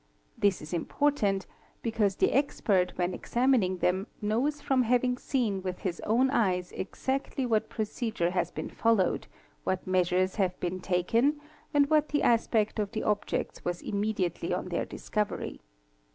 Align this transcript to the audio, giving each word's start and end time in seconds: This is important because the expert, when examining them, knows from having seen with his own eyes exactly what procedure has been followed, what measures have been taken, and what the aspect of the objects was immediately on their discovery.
This 0.35 0.63
is 0.63 0.73
important 0.73 1.45
because 1.83 2.15
the 2.15 2.31
expert, 2.31 2.91
when 2.95 3.13
examining 3.13 3.77
them, 3.77 4.07
knows 4.19 4.59
from 4.59 4.81
having 4.81 5.15
seen 5.15 5.61
with 5.61 5.77
his 5.81 5.99
own 6.05 6.31
eyes 6.31 6.71
exactly 6.71 7.45
what 7.45 7.69
procedure 7.69 8.31
has 8.31 8.49
been 8.49 8.71
followed, 8.71 9.27
what 9.63 9.85
measures 9.85 10.37
have 10.37 10.59
been 10.59 10.79
taken, 10.79 11.39
and 11.71 11.87
what 11.87 12.09
the 12.09 12.23
aspect 12.23 12.79
of 12.79 12.93
the 12.93 13.03
objects 13.03 13.63
was 13.63 13.83
immediately 13.83 14.51
on 14.51 14.69
their 14.69 14.85
discovery. 14.85 15.61